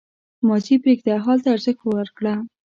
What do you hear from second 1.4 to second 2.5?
ته ارزښت ورکړه.